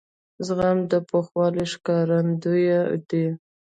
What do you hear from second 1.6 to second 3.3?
ښکارندوی دی.